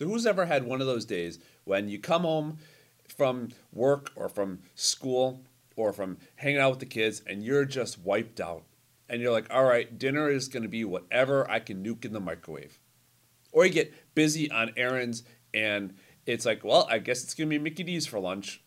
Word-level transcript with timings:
So, 0.00 0.06
who's 0.06 0.24
ever 0.24 0.46
had 0.46 0.64
one 0.64 0.80
of 0.80 0.86
those 0.86 1.04
days 1.04 1.38
when 1.64 1.90
you 1.90 1.98
come 1.98 2.22
home 2.22 2.56
from 3.18 3.50
work 3.70 4.10
or 4.16 4.30
from 4.30 4.60
school 4.74 5.42
or 5.76 5.92
from 5.92 6.16
hanging 6.36 6.58
out 6.58 6.70
with 6.70 6.78
the 6.78 6.86
kids 6.86 7.20
and 7.26 7.44
you're 7.44 7.66
just 7.66 7.98
wiped 7.98 8.40
out? 8.40 8.62
And 9.10 9.20
you're 9.20 9.30
like, 9.30 9.48
all 9.50 9.64
right, 9.64 9.98
dinner 9.98 10.30
is 10.30 10.48
going 10.48 10.62
to 10.62 10.70
be 10.70 10.86
whatever 10.86 11.48
I 11.50 11.58
can 11.58 11.84
nuke 11.84 12.06
in 12.06 12.14
the 12.14 12.20
microwave. 12.20 12.80
Or 13.52 13.66
you 13.66 13.72
get 13.72 13.92
busy 14.14 14.50
on 14.50 14.72
errands 14.74 15.22
and 15.52 15.92
it's 16.24 16.46
like, 16.46 16.64
well, 16.64 16.88
I 16.90 16.98
guess 16.98 17.22
it's 17.22 17.34
going 17.34 17.50
to 17.50 17.58
be 17.58 17.62
Mickey 17.62 17.82
D's 17.82 18.06
for 18.06 18.18
lunch. 18.18 18.62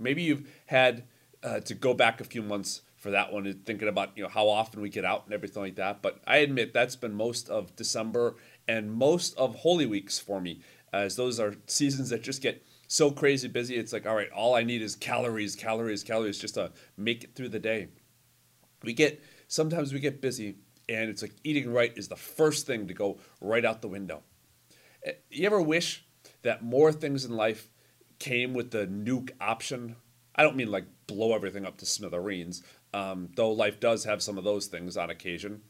Maybe 0.00 0.22
you've 0.22 0.48
had 0.64 1.04
uh, 1.42 1.60
to 1.60 1.74
go 1.74 1.92
back 1.92 2.22
a 2.22 2.24
few 2.24 2.40
months 2.40 2.80
for 3.04 3.10
that 3.10 3.34
one, 3.34 3.52
thinking 3.66 3.86
about 3.86 4.16
you 4.16 4.22
know 4.22 4.30
how 4.30 4.48
often 4.48 4.80
we 4.80 4.88
get 4.88 5.04
out 5.04 5.26
and 5.26 5.34
everything 5.34 5.62
like 5.62 5.74
that. 5.74 6.00
But 6.00 6.22
I 6.26 6.38
admit 6.38 6.72
that's 6.72 6.96
been 6.96 7.12
most 7.12 7.50
of 7.50 7.76
December 7.76 8.36
and 8.68 8.92
most 8.92 9.36
of 9.36 9.56
Holy 9.56 9.86
Weeks 9.86 10.18
for 10.18 10.40
me, 10.40 10.60
as 10.92 11.16
those 11.16 11.40
are 11.40 11.54
seasons 11.66 12.10
that 12.10 12.22
just 12.22 12.42
get 12.42 12.64
so 12.86 13.10
crazy 13.10 13.48
busy. 13.48 13.76
It's 13.76 13.92
like, 13.92 14.06
all 14.06 14.14
right, 14.14 14.30
all 14.30 14.54
I 14.54 14.62
need 14.62 14.82
is 14.82 14.94
calories, 14.94 15.56
calories, 15.56 16.02
calories, 16.02 16.38
just 16.38 16.54
to 16.54 16.72
make 16.96 17.24
it 17.24 17.34
through 17.34 17.48
the 17.50 17.58
day. 17.58 17.88
We 18.82 18.92
get 18.92 19.22
sometimes 19.48 19.92
we 19.92 20.00
get 20.00 20.20
busy, 20.20 20.56
and 20.88 21.10
it's 21.10 21.22
like 21.22 21.32
eating 21.42 21.72
right 21.72 21.92
is 21.96 22.08
the 22.08 22.16
first 22.16 22.66
thing 22.66 22.86
to 22.88 22.94
go 22.94 23.18
right 23.40 23.64
out 23.64 23.82
the 23.82 23.88
window. 23.88 24.22
Eh, 25.04 25.12
you 25.30 25.46
ever 25.46 25.60
wish 25.60 26.04
that 26.42 26.62
more 26.62 26.92
things 26.92 27.24
in 27.24 27.36
life 27.36 27.68
came 28.18 28.54
with 28.54 28.70
the 28.70 28.86
nuke 28.86 29.30
option? 29.40 29.96
I 30.36 30.42
don't 30.42 30.56
mean 30.56 30.70
like 30.70 30.86
blow 31.06 31.34
everything 31.34 31.64
up 31.64 31.78
to 31.78 31.86
smithereens, 31.86 32.62
um, 32.92 33.28
though 33.36 33.52
life 33.52 33.80
does 33.80 34.04
have 34.04 34.22
some 34.22 34.38
of 34.38 34.44
those 34.44 34.66
things 34.66 34.96
on 34.96 35.10
occasion. 35.10 35.62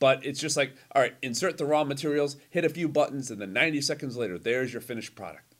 But 0.00 0.24
it's 0.24 0.40
just 0.40 0.56
like, 0.56 0.74
all 0.94 1.02
right, 1.02 1.14
insert 1.22 1.58
the 1.58 1.66
raw 1.66 1.84
materials, 1.84 2.36
hit 2.48 2.64
a 2.64 2.70
few 2.70 2.88
buttons, 2.88 3.30
and 3.30 3.40
then 3.40 3.52
90 3.52 3.82
seconds 3.82 4.16
later, 4.16 4.38
there's 4.38 4.72
your 4.72 4.80
finished 4.80 5.14
product. 5.14 5.54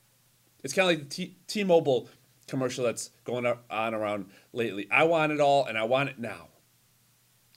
It's 0.65 0.75
kind 0.75 0.91
of 0.91 0.97
like 0.97 1.09
the 1.09 1.15
T- 1.15 1.37
T-Mobile 1.47 2.09
commercial 2.49 2.85
that's 2.85 3.11
going 3.25 3.47
on 3.47 3.95
around 3.95 4.31
lately. 4.53 4.89
I 4.91 5.05
want 5.05 5.31
it 5.31 5.41
all, 5.41 5.67
and 5.67 5.79
I 5.79 5.85
want 5.85 6.09
it 6.09 6.19
now. 6.19 6.49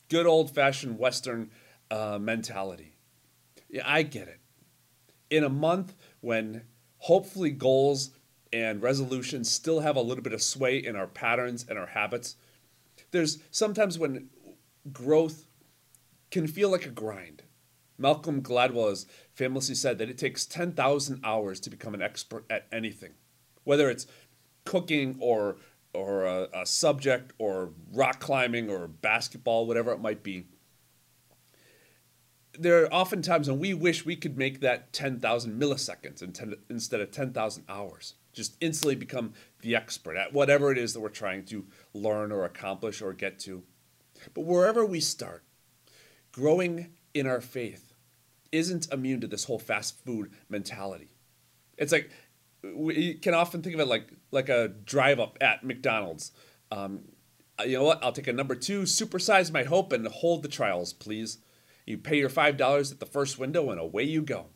Good 0.10 0.28
old-fashioned 0.28 1.00
Western 1.00 1.50
uh, 1.90 2.20
mentality. 2.20 2.98
Yeah, 3.70 3.84
I 3.86 4.04
get 4.04 4.28
it. 4.28 4.42
In 5.30 5.44
a 5.44 5.50
month 5.50 5.96
when 6.20 6.64
hopefully 6.98 7.50
goals 7.50 8.12
and 8.52 8.84
resolutions 8.84 9.50
still 9.50 9.80
have 9.80 9.96
a 9.96 10.02
little 10.02 10.24
bit 10.24 10.34
of 10.34 10.42
sway 10.42 10.78
in 10.78 10.96
our 10.96 11.08
patterns 11.08 11.66
and 11.68 11.80
our 11.80 11.88
habits, 11.88 12.36
there's 13.12 13.40
sometimes 13.52 13.98
when 13.98 14.30
growth 14.92 15.46
can 16.34 16.48
feel 16.48 16.70
like 16.70 16.86
a 16.86 16.90
grind. 16.90 17.44
Malcolm 17.96 18.42
Gladwell 18.42 18.90
has 18.90 19.06
famously 19.36 19.76
said 19.76 20.00
that 20.00 20.10
it 20.10 20.18
takes 20.18 20.48
10,000 20.48 21.22
hours 21.24 21.60
to 21.60 21.70
become 21.70 21.94
an 21.94 22.02
expert 22.02 22.44
at 22.50 22.66
anything, 22.72 23.12
whether 23.66 23.90
it's 23.90 24.08
cooking 24.66 25.16
or 25.20 25.58
or 25.94 26.26
a, 26.26 26.48
a, 26.62 26.66
subject 26.66 27.34
or 27.38 27.70
rock 27.92 28.20
climbing 28.20 28.68
or 28.68 28.88
basketball, 28.88 29.68
whatever 29.68 29.92
it 29.92 30.02
might 30.02 30.24
be. 30.24 30.48
There 32.58 32.84
are 32.84 32.92
often 32.92 33.22
times 33.22 33.48
when 33.48 33.60
we 33.60 33.76
wish 33.76 34.04
we 34.04 34.16
could 34.16 34.36
make 34.36 34.62
that 34.62 34.92
10,000 34.92 35.62
milliseconds 35.62 36.24
instead 36.68 37.00
of 37.00 37.12
10,000 37.12 37.66
hours 37.70 38.16
just 38.34 38.58
instantly 38.60 38.96
become 38.96 39.34
the 39.62 39.76
expert 39.76 40.18
at 40.18 40.34
whatever 40.34 40.72
it 40.72 40.80
is 40.80 40.94
that 40.94 41.00
we're 41.00 41.10
trying 41.10 41.46
to 41.46 41.68
learn 41.94 42.32
or 42.32 42.44
accomplish 42.44 43.00
or 43.00 43.14
get 43.14 43.38
to. 43.42 43.62
But 44.34 44.46
wherever 44.46 44.84
we 44.84 45.00
start, 45.00 45.44
growing 46.34 46.90
in 47.14 47.26
our 47.26 47.40
faith 47.40 47.94
isn't 48.52 48.92
immune 48.92 49.22
to 49.22 49.28
this 49.28 49.46
whole 49.46 49.60
fast 49.60 50.04
food 50.04 50.32
mentality. 50.50 51.16
It's 51.78 51.94
like 51.94 52.10
we 52.76 53.14
can 53.16 53.34
often 53.34 53.62
think 53.62 53.74
of 53.74 53.80
it 53.80 53.88
like 53.88 54.12
like 54.32 54.50
a 54.50 54.68
drive 54.68 55.20
up 55.20 55.38
at 55.40 55.64
McDonald's. 55.64 56.32
Um, 56.72 57.06
you 57.66 57.78
know 57.78 57.84
what? 57.84 58.04
I'll 58.04 58.12
take 58.12 58.28
a 58.28 58.34
number 58.34 58.56
two, 58.56 58.82
supersize 58.82 59.52
my 59.52 59.64
hope, 59.64 59.94
and 59.94 60.06
hold 60.08 60.44
the 60.44 60.50
trials, 60.50 60.92
please. 60.92 61.38
You 61.86 61.98
pay 61.98 62.18
your 62.18 62.30
five 62.30 62.58
dollars 62.58 62.92
at 62.92 63.00
the 63.00 63.06
first 63.06 63.40
window, 63.40 63.70
and 63.70 63.80
away 63.80 64.04
you 64.04 64.22
go. 64.22 64.48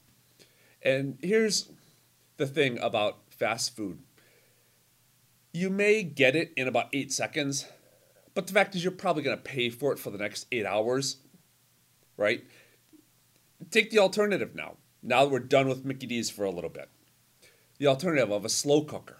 And 0.82 1.18
here's 1.22 1.72
the 2.38 2.48
thing 2.48 2.80
about 2.80 3.18
fast 3.30 3.76
food. 3.76 4.00
You 5.54 5.70
may 5.70 6.04
get 6.04 6.36
it 6.36 6.54
in 6.56 6.68
about 6.68 6.90
eight 6.94 7.12
seconds, 7.12 7.66
but 8.36 8.48
the 8.48 8.54
fact 8.54 8.76
is, 8.76 8.84
you're 8.84 8.92
probably 8.92 9.24
going 9.24 9.38
to 9.38 9.44
pay 9.44 9.70
for 9.70 9.92
it 9.92 10.00
for 10.00 10.12
the 10.12 10.18
next 10.18 10.46
eight 10.52 10.66
hours, 10.66 11.18
right? 12.18 12.44
Take 13.72 13.92
the 13.92 14.00
alternative 14.00 14.56
now. 14.56 14.76
Now 15.02 15.24
that 15.24 15.32
we're 15.32 15.40
done 15.40 15.68
with 15.68 15.86
Mickey 15.86 16.08
D's 16.08 16.30
for 16.30 16.44
a 16.44 16.52
little 16.52 16.70
bit, 16.70 16.90
the 17.78 17.88
alternative 17.88 18.32
of 18.32 18.44
a 18.44 18.50
slow 18.50 18.82
cooker. 18.82 19.20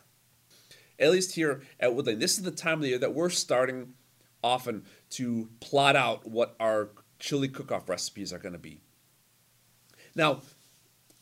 At 1.00 1.12
least 1.12 1.36
here 1.36 1.62
at 1.80 1.92
Woodlane, 1.92 2.20
this 2.20 2.38
is 2.38 2.44
the 2.44 2.52
time 2.52 2.80
of 2.80 2.82
the 2.82 2.90
year 2.90 2.98
that 2.98 3.14
we're 3.14 3.30
starting 3.30 3.94
often 4.44 4.84
to 5.12 5.50
plot 5.60 5.96
out 5.96 6.28
what 6.28 6.56
our 6.60 6.90
chili 7.20 7.48
cook 7.48 7.72
off 7.72 7.88
recipes 7.88 8.34
are 8.34 8.40
going 8.40 8.54
to 8.54 8.60
be. 8.60 8.80
Now, 10.16 10.42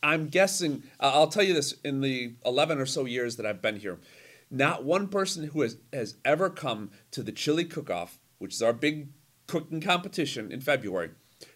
I'm 0.02 0.28
guessing, 0.28 0.84
I'll 1.00 1.28
tell 1.28 1.42
you 1.42 1.52
this 1.52 1.72
in 1.84 2.00
the 2.00 2.34
11 2.44 2.78
or 2.78 2.86
so 2.86 3.04
years 3.04 3.36
that 3.36 3.46
I've 3.46 3.60
been 3.60 3.76
here, 3.76 3.98
not 4.50 4.84
one 4.84 5.08
person 5.08 5.48
who 5.48 5.62
has, 5.62 5.76
has 5.92 6.16
ever 6.24 6.48
come 6.48 6.90
to 7.10 7.22
the 7.22 7.32
chili 7.32 7.64
cook 7.64 7.90
off, 7.90 8.18
which 8.38 8.54
is 8.54 8.62
our 8.62 8.72
big 8.72 9.08
cooking 9.46 9.80
competition 9.80 10.52
in 10.52 10.60
February, 10.60 11.10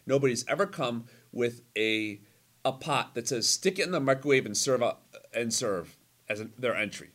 nobody's 0.07 0.47
ever 0.47 0.67
come 0.67 1.07
with 1.33 1.63
a, 1.77 2.21
a 2.65 2.73
pot 2.73 3.15
that 3.15 3.29
says 3.29 3.47
stick 3.49 3.79
it 3.79 3.87
in 3.87 3.93
the 3.93 4.01
microwave 4.01 4.47
and 4.47 4.57
serve, 4.57 4.83
up, 4.83 5.15
and 5.33 5.53
serve 5.53 5.97
as 6.29 6.43
their 6.59 6.75
entry. 6.75 7.11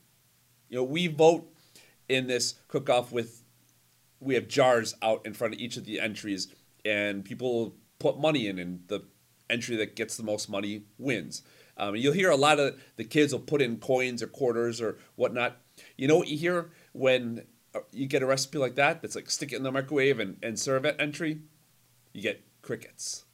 You 0.70 0.78
know, 0.78 0.84
we 0.84 1.08
vote 1.08 1.52
in 2.10 2.28
this 2.28 2.56
cook 2.68 2.90
off 2.90 3.12
with, 3.12 3.44
we 4.20 4.36
have 4.36 4.48
jars 4.48 4.96
out 5.02 5.26
in 5.26 5.34
front 5.34 5.54
of 5.54 5.60
each 5.60 5.78
of 5.78 5.86
the 5.86 6.00
entries, 6.00 6.48
and 6.84 7.24
people 7.24 7.76
put 8.00 8.20
money 8.20 8.48
in, 8.48 8.60
and 8.60 8.82
the 8.88 9.04
entry 9.50 9.76
that 9.76 9.96
gets 9.96 10.18
the 10.18 10.24
most 10.24 10.50
money 10.50 10.84
wins. 10.98 11.42
Um, 11.78 11.96
you'll 11.96 12.14
hear 12.14 12.30
a 12.30 12.36
lot 12.36 12.60
of 12.60 12.80
the 12.96 13.04
kids 13.04 13.34
will 13.34 13.40
put 13.40 13.62
in 13.62 13.78
coins 13.78 14.24
or 14.24 14.28
quarters 14.28 14.80
or 14.82 14.98
whatnot. 15.16 15.58
You 15.98 16.08
know 16.08 16.18
what 16.18 16.30
you 16.30 16.38
hear 16.38 16.72
when 16.94 17.46
uh, 17.74 17.82
you 17.92 18.08
get 18.08 18.24
a 18.24 18.26
recipe 18.26 18.58
like 18.58 18.76
that 18.76 19.02
that's 19.02 19.16
like 19.16 19.30
stick 19.30 19.52
it 19.52 19.58
in 19.58 19.64
the 19.64 19.72
microwave 19.72 20.20
and, 20.20 20.38
and 20.42 20.58
serve 20.58 20.86
it 20.86 20.96
entry? 21.00 21.40
You 22.14 22.22
get 22.22 22.42
crickets. 22.66 23.26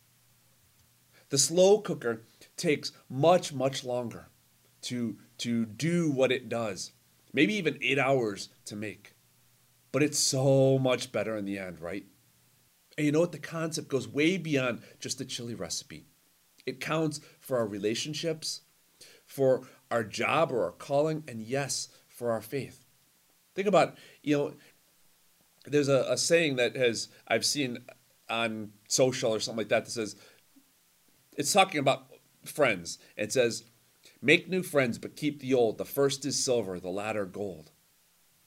The 1.30 1.38
slow 1.38 1.80
cooker 1.80 2.24
takes 2.58 2.92
much, 3.10 3.54
much 3.54 3.86
longer 3.86 4.28
to, 4.82 5.18
to 5.38 5.66
do 5.66 6.12
what 6.12 6.34
it 6.34 6.50
does. 6.50 6.92
Maybe 7.34 7.54
even 7.56 7.80
eight 7.82 7.98
hours 7.98 8.50
to 8.66 8.76
make. 8.76 9.14
But 9.94 10.04
it's 10.04 10.20
so 10.20 10.78
much 10.78 11.14
better 11.14 11.38
in 11.38 11.46
the 11.46 11.58
end, 11.58 11.80
right? 11.80 12.06
And 12.98 13.06
you 13.06 13.14
know 13.14 13.22
what? 13.22 13.32
The 13.32 13.40
concept 13.40 13.88
goes 13.88 14.08
way 14.08 14.38
beyond 14.38 14.82
just 15.00 15.18
the 15.18 15.26
chili 15.26 15.56
recipe. 15.56 16.08
It 16.66 16.82
counts 16.82 17.22
for 17.40 17.58
our 17.58 17.66
relationships, 17.66 18.62
for 19.26 19.62
our 19.90 20.04
job 20.04 20.52
or 20.52 20.66
our 20.66 20.72
calling, 20.72 21.24
and 21.26 21.42
yes, 21.42 21.88
for 22.10 22.32
our 22.32 22.42
faith. 22.42 22.86
Think 23.56 23.68
about, 23.68 23.96
you 24.22 24.38
know, 24.38 24.54
there's 25.66 25.90
a, 25.90 26.06
a 26.10 26.18
saying 26.18 26.58
that 26.58 26.76
has 26.76 27.08
I've 27.28 27.46
seen 27.46 27.80
on 28.32 28.72
social 28.88 29.34
or 29.34 29.40
something 29.40 29.60
like 29.60 29.70
that 29.70 29.86
that 29.86 29.92
says 29.92 30.16
it's 31.38 31.54
talking 31.54 31.80
about 31.80 32.08
friends. 32.46 32.98
It 33.16 33.32
says, 33.32 33.64
make 34.22 34.50
new 34.50 34.64
friends, 34.64 34.98
but 34.98 35.16
keep 35.16 35.40
the 35.40 35.54
old. 35.54 35.78
The 35.78 35.86
first 35.86 36.26
is 36.26 36.44
silver, 36.44 36.80
the 36.80 36.90
latter 36.90 37.26
gold. 37.26 37.72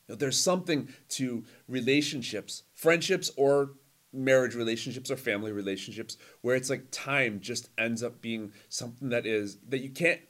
You 0.06 0.14
know, 0.14 0.16
there's 0.16 0.38
something 0.38 0.88
to 1.10 1.44
relationships, 1.68 2.64
friendships, 2.74 3.30
or 3.36 3.72
marriage 4.12 4.54
relationships 4.54 5.10
or 5.10 5.16
family 5.16 5.50
relationships 5.50 6.16
where 6.40 6.54
it's 6.54 6.70
like 6.70 6.86
time 6.90 7.40
just 7.40 7.68
ends 7.76 8.02
up 8.02 8.20
being 8.20 8.52
something 8.68 9.08
that 9.08 9.26
is 9.26 9.58
that 9.68 9.80
you 9.80 9.90
can't 9.90 10.20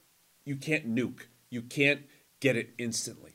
you 0.47 0.57
can't 0.57 0.93
nuke 0.93 1.27
you 1.51 1.61
can't 1.61 2.01
get 2.41 2.57
it 2.57 2.71
instantly 2.79 3.33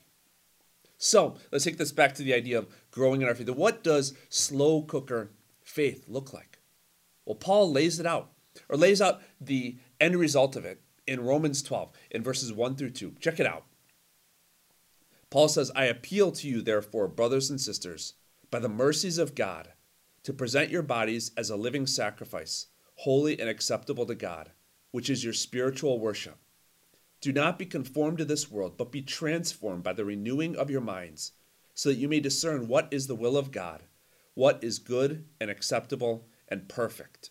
so 0.97 1.37
let's 1.51 1.63
take 1.63 1.77
this 1.77 1.91
back 1.91 2.15
to 2.15 2.23
the 2.23 2.33
idea 2.33 2.57
of 2.57 2.67
growing 2.89 3.21
in 3.21 3.27
our 3.27 3.35
faith 3.35 3.47
what 3.51 3.83
does 3.83 4.15
slow 4.29 4.81
cooker 4.81 5.29
faith 5.69 6.05
look 6.07 6.33
like? 6.33 6.59
Well 7.25 7.35
paul 7.35 7.71
lays 7.71 7.99
it 7.99 8.05
out 8.05 8.31
or 8.67 8.77
lays 8.77 9.01
out 9.01 9.21
the 9.39 9.77
end 9.99 10.15
result 10.15 10.55
of 10.55 10.65
it 10.65 10.81
in 11.07 11.23
romans 11.23 11.61
12 11.61 11.91
in 12.11 12.23
verses 12.23 12.51
1 12.51 12.75
through 12.75 12.91
2 12.91 13.15
check 13.19 13.39
it 13.39 13.45
out. 13.45 13.65
Paul 15.29 15.47
says 15.47 15.71
i 15.75 15.85
appeal 15.85 16.31
to 16.31 16.47
you 16.47 16.61
therefore 16.61 17.07
brothers 17.07 17.49
and 17.49 17.61
sisters 17.61 18.15
by 18.51 18.59
the 18.59 18.69
mercies 18.69 19.17
of 19.17 19.35
god 19.35 19.73
to 20.23 20.33
present 20.33 20.69
your 20.69 20.81
bodies 20.81 21.31
as 21.37 21.49
a 21.49 21.55
living 21.55 21.87
sacrifice, 21.87 22.67
holy 22.95 23.39
and 23.39 23.49
acceptable 23.49 24.05
to 24.05 24.15
God, 24.15 24.51
which 24.91 25.09
is 25.09 25.23
your 25.23 25.33
spiritual 25.33 25.99
worship. 25.99 26.37
Do 27.21 27.31
not 27.31 27.59
be 27.59 27.65
conformed 27.65 28.17
to 28.19 28.25
this 28.25 28.51
world, 28.51 28.77
but 28.77 28.91
be 28.91 29.01
transformed 29.01 29.83
by 29.83 29.93
the 29.93 30.05
renewing 30.05 30.55
of 30.55 30.69
your 30.69 30.81
minds, 30.81 31.33
so 31.73 31.89
that 31.89 31.95
you 31.97 32.07
may 32.07 32.19
discern 32.19 32.67
what 32.67 32.87
is 32.91 33.07
the 33.07 33.15
will 33.15 33.37
of 33.37 33.51
God, 33.51 33.83
what 34.39 34.63
is 34.63 34.79
good 34.79 35.25
and 35.41 35.51
acceptable 35.51 36.25
and 36.47 36.69
perfect. 36.69 37.29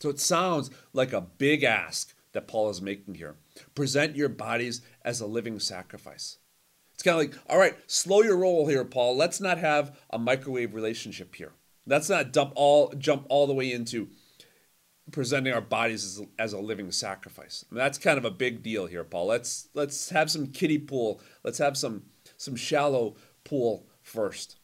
So 0.00 0.08
it 0.08 0.18
sounds 0.18 0.70
like 0.92 1.12
a 1.12 1.20
big 1.20 1.62
ask 1.62 2.16
that 2.32 2.48
Paul 2.48 2.68
is 2.68 2.82
making 2.82 3.14
here. 3.14 3.36
Present 3.76 4.16
your 4.16 4.28
bodies 4.28 4.82
as 5.04 5.20
a 5.20 5.26
living 5.26 5.60
sacrifice. 5.60 6.38
It's 6.94 7.04
kind 7.04 7.14
of 7.14 7.20
like, 7.20 7.40
all 7.48 7.60
right, 7.60 7.76
slow 7.86 8.22
your 8.22 8.36
roll 8.36 8.66
here, 8.66 8.84
Paul. 8.84 9.16
Let's 9.16 9.40
not 9.40 9.58
have 9.58 9.96
a 10.10 10.18
microwave 10.18 10.74
relationship 10.74 11.36
here. 11.36 11.52
Let's 11.86 12.10
not 12.10 12.32
dump 12.32 12.54
all 12.56 12.92
jump 12.98 13.24
all 13.28 13.46
the 13.46 13.54
way 13.54 13.72
into 13.72 14.08
presenting 15.12 15.52
our 15.52 15.60
bodies 15.60 16.04
as, 16.04 16.26
as 16.40 16.52
a 16.54 16.58
living 16.58 16.90
sacrifice. 16.90 17.64
I 17.70 17.74
mean, 17.74 17.84
that's 17.84 17.98
kind 17.98 18.18
of 18.18 18.24
a 18.24 18.32
big 18.32 18.64
deal 18.64 18.86
here, 18.86 19.04
Paul. 19.04 19.26
Let's 19.26 19.68
let's 19.74 20.10
have 20.10 20.28
some 20.28 20.48
kiddie 20.48 20.78
pool. 20.78 21.20
Let's 21.44 21.58
have 21.58 21.76
some 21.76 22.02
some 22.36 22.56
shallow 22.56 23.14
pool 23.44 23.86
first. 24.02 24.56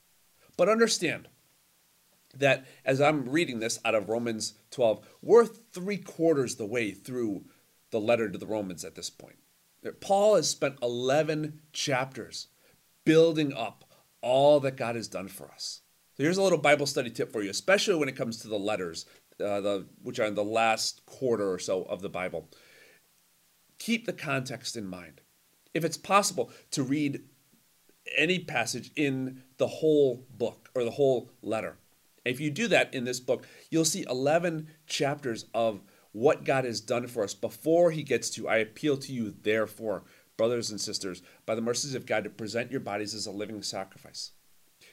But 0.56 0.68
understand 0.68 1.28
that 2.38 2.66
as 2.84 3.00
I'm 3.00 3.28
reading 3.28 3.60
this 3.60 3.78
out 3.84 3.94
of 3.94 4.08
Romans 4.08 4.54
12, 4.70 5.06
we're 5.22 5.46
three 5.46 5.98
quarters 5.98 6.56
the 6.56 6.66
way 6.66 6.92
through 6.92 7.44
the 7.90 8.00
letter 8.00 8.28
to 8.28 8.38
the 8.38 8.46
Romans 8.46 8.84
at 8.84 8.94
this 8.94 9.10
point. 9.10 9.36
Paul 10.00 10.36
has 10.36 10.48
spent 10.48 10.78
11 10.82 11.60
chapters 11.72 12.48
building 13.04 13.52
up 13.52 13.84
all 14.20 14.60
that 14.60 14.76
God 14.76 14.96
has 14.96 15.08
done 15.08 15.28
for 15.28 15.50
us. 15.50 15.80
So 16.16 16.24
here's 16.24 16.36
a 16.36 16.42
little 16.42 16.58
Bible 16.58 16.86
study 16.86 17.10
tip 17.10 17.32
for 17.32 17.42
you, 17.42 17.50
especially 17.50 17.94
when 17.94 18.08
it 18.08 18.16
comes 18.16 18.38
to 18.38 18.48
the 18.48 18.58
letters, 18.58 19.06
uh, 19.40 19.60
the, 19.60 19.86
which 20.02 20.18
are 20.18 20.26
in 20.26 20.34
the 20.34 20.44
last 20.44 21.06
quarter 21.06 21.50
or 21.50 21.58
so 21.58 21.84
of 21.84 22.02
the 22.02 22.08
Bible. 22.08 22.48
Keep 23.78 24.06
the 24.06 24.12
context 24.12 24.76
in 24.76 24.84
mind. 24.84 25.20
If 25.74 25.84
it's 25.84 25.96
possible 25.96 26.50
to 26.72 26.82
read 26.82 27.22
any 28.16 28.40
passage 28.40 28.90
in 28.96 29.42
the 29.58 29.68
whole 29.68 30.26
book 30.30 30.70
or 30.74 30.82
the 30.82 30.90
whole 30.90 31.30
letter, 31.40 31.76
if 32.24 32.40
you 32.40 32.50
do 32.50 32.68
that 32.68 32.92
in 32.94 33.04
this 33.04 33.20
book, 33.20 33.46
you'll 33.70 33.84
see 33.84 34.04
11 34.08 34.68
chapters 34.86 35.46
of 35.54 35.80
what 36.12 36.44
God 36.44 36.64
has 36.64 36.80
done 36.80 37.06
for 37.06 37.22
us 37.22 37.34
before 37.34 37.90
he 37.90 38.02
gets 38.02 38.30
to, 38.30 38.48
I 38.48 38.56
appeal 38.56 38.96
to 38.98 39.12
you, 39.12 39.34
therefore, 39.42 40.04
brothers 40.36 40.70
and 40.70 40.80
sisters, 40.80 41.22
by 41.46 41.54
the 41.54 41.60
mercies 41.60 41.94
of 41.94 42.06
God, 42.06 42.24
to 42.24 42.30
present 42.30 42.70
your 42.70 42.80
bodies 42.80 43.14
as 43.14 43.26
a 43.26 43.32
living 43.32 43.62
sacrifice. 43.62 44.32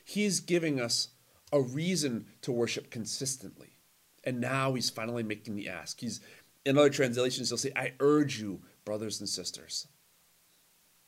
He's 0.04 0.40
giving 0.40 0.80
us 0.80 1.10
a 1.52 1.62
reason 1.62 2.26
to 2.42 2.52
worship 2.52 2.90
consistently. 2.90 3.78
And 4.24 4.42
now 4.42 4.74
he's 4.74 4.90
finally 4.90 5.24
making 5.24 5.56
the 5.56 5.70
ask. 5.70 6.00
He's 6.00 6.20
in 6.66 6.78
other 6.78 6.90
translations, 6.90 7.50
he'll 7.50 7.58
say, 7.58 7.72
I 7.76 7.94
urge 8.00 8.40
you, 8.40 8.62
brothers 8.86 9.20
and 9.20 9.30
sisters. 9.30 9.88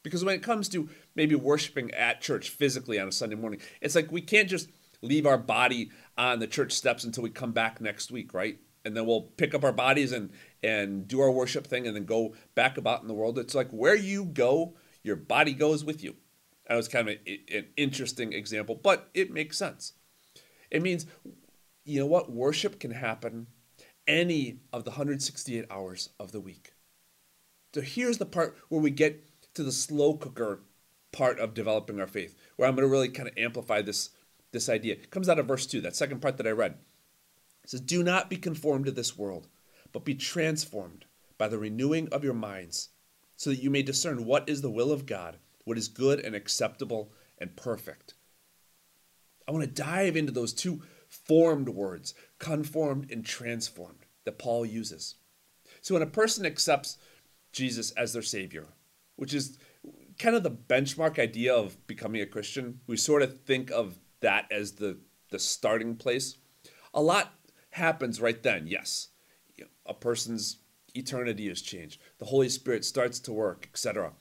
Because 0.03 0.23
when 0.23 0.35
it 0.35 0.43
comes 0.43 0.69
to 0.69 0.87
maybe 1.15 1.35
worshiping 1.35 1.91
at 1.91 2.21
church 2.21 2.49
physically 2.49 2.99
on 2.99 3.07
a 3.07 3.11
Sunday 3.11 3.35
morning, 3.35 3.59
it's 3.81 3.95
like 3.95 4.11
we 4.11 4.21
can't 4.21 4.47
just 4.47 4.69
leave 5.01 5.25
our 5.25 5.37
body 5.37 5.91
on 6.17 6.39
the 6.39 6.47
church 6.47 6.71
steps 6.71 7.03
until 7.03 7.23
we 7.23 7.29
come 7.29 7.51
back 7.51 7.79
next 7.81 8.11
week, 8.11 8.33
right? 8.33 8.59
and 8.87 8.95
then 8.95 9.05
we'll 9.05 9.21
pick 9.21 9.53
up 9.53 9.65
our 9.65 9.73
bodies 9.73 10.13
and 10.13 10.31
and 10.63 11.07
do 11.09 11.19
our 11.19 11.29
worship 11.29 11.67
thing 11.67 11.85
and 11.85 11.95
then 11.95 12.05
go 12.05 12.33
back 12.55 12.77
about 12.77 13.01
in 13.01 13.07
the 13.07 13.13
world. 13.13 13.37
It's 13.37 13.53
like 13.53 13.69
where 13.69 13.95
you 13.95 14.23
go, 14.23 14.75
your 15.03 15.17
body 15.17 15.53
goes 15.53 15.83
with 15.83 16.03
you. 16.03 16.15
That 16.67 16.75
was 16.75 16.87
kind 16.87 17.09
of 17.09 17.17
a, 17.27 17.39
an 17.53 17.67
interesting 17.75 18.33
example, 18.33 18.75
but 18.75 19.09
it 19.13 19.31
makes 19.31 19.57
sense. 19.57 19.93
It 20.71 20.81
means, 20.81 21.05
you 21.85 21.99
know 21.99 22.05
what? 22.05 22.31
Worship 22.31 22.79
can 22.79 22.91
happen 22.91 23.47
any 24.07 24.59
of 24.71 24.85
the 24.85 24.91
168 24.91 25.65
hours 25.69 26.09
of 26.19 26.31
the 26.31 26.39
week. 26.39 26.71
So 27.75 27.81
here's 27.81 28.17
the 28.17 28.25
part 28.25 28.57
where 28.69 28.81
we 28.81 28.91
get 28.91 29.23
to 29.55 29.63
the 29.63 29.71
slow 29.71 30.15
cooker 30.15 30.61
part 31.11 31.39
of 31.39 31.53
developing 31.53 31.99
our 31.99 32.07
faith, 32.07 32.35
where 32.55 32.67
I'm 32.67 32.75
going 32.75 32.87
to 32.87 32.91
really 32.91 33.09
kind 33.09 33.29
of 33.29 33.37
amplify 33.37 33.81
this, 33.81 34.11
this 34.51 34.69
idea. 34.69 34.93
It 34.93 35.11
comes 35.11 35.29
out 35.29 35.39
of 35.39 35.47
verse 35.47 35.65
2, 35.65 35.81
that 35.81 35.95
second 35.95 36.21
part 36.21 36.37
that 36.37 36.47
I 36.47 36.51
read. 36.51 36.77
It 37.63 37.69
says, 37.69 37.81
Do 37.81 38.03
not 38.03 38.29
be 38.29 38.37
conformed 38.37 38.85
to 38.85 38.91
this 38.91 39.17
world, 39.17 39.47
but 39.91 40.05
be 40.05 40.15
transformed 40.15 41.05
by 41.37 41.47
the 41.47 41.57
renewing 41.57 42.07
of 42.11 42.23
your 42.23 42.33
minds, 42.33 42.89
so 43.35 43.49
that 43.49 43.61
you 43.61 43.69
may 43.69 43.83
discern 43.83 44.25
what 44.25 44.47
is 44.49 44.61
the 44.61 44.71
will 44.71 44.91
of 44.91 45.05
God, 45.05 45.37
what 45.65 45.77
is 45.77 45.87
good 45.87 46.19
and 46.19 46.35
acceptable 46.35 47.11
and 47.37 47.55
perfect. 47.55 48.13
I 49.47 49.51
want 49.51 49.63
to 49.63 49.81
dive 49.83 50.15
into 50.15 50.31
those 50.31 50.53
two 50.53 50.81
formed 51.07 51.69
words, 51.69 52.13
conformed 52.39 53.11
and 53.11 53.25
transformed, 53.25 54.05
that 54.25 54.39
Paul 54.39 54.65
uses. 54.65 55.15
So 55.81 55.93
when 55.93 56.03
a 56.03 56.07
person 56.07 56.45
accepts 56.45 56.97
Jesus 57.51 57.91
as 57.91 58.13
their 58.13 58.21
Savior, 58.21 58.65
which 59.15 59.33
is 59.33 59.57
kind 60.19 60.35
of 60.35 60.43
the 60.43 60.51
benchmark 60.51 61.19
idea 61.19 61.53
of 61.53 61.85
becoming 61.87 62.21
a 62.21 62.25
Christian, 62.25 62.81
we 62.87 62.97
sort 62.97 63.21
of 63.21 63.41
think 63.41 63.71
of 63.71 63.99
that 64.21 64.51
as 64.51 64.73
the, 64.73 64.97
the 65.29 65.39
starting 65.39 65.95
place. 65.95 66.37
A 66.93 67.01
lot 67.01 67.33
happens 67.71 68.21
right 68.21 68.41
then, 68.41 68.67
yes. 68.67 69.09
A 69.85 69.93
person's 69.93 70.57
eternity 70.95 71.47
is 71.47 71.61
changed. 71.61 72.01
The 72.17 72.25
Holy 72.25 72.49
Spirit 72.49 72.83
starts 72.83 73.19
to 73.21 73.33
work, 73.33 73.67
etc. 73.71 74.11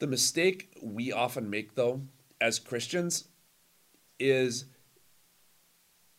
The 0.00 0.06
mistake 0.06 0.76
we 0.82 1.12
often 1.12 1.48
make, 1.48 1.74
though, 1.74 2.02
as 2.40 2.58
Christians, 2.58 3.28
is 4.18 4.64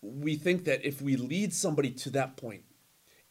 we 0.01 0.35
think 0.35 0.65
that 0.65 0.85
if 0.85 1.01
we 1.01 1.15
lead 1.15 1.53
somebody 1.53 1.91
to 1.91 2.09
that 2.11 2.37
point, 2.37 2.63